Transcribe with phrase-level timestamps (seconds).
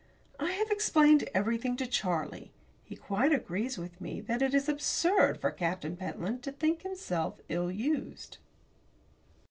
[0.39, 2.49] I have explained everything to Charlie.
[2.83, 7.39] He quite agrees with me that it is absurd for Captain Pentland to think himself
[7.49, 8.39] ill used.